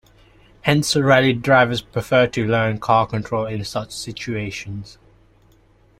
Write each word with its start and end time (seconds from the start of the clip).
Hence, 0.63 0.95
rally 0.95 1.31
drivers 1.31 1.79
prefer 1.83 2.25
to 2.25 2.43
learn 2.47 2.79
car 2.79 3.05
control 3.05 3.45
in 3.45 3.63
such 3.63 3.91
situations. 3.91 4.97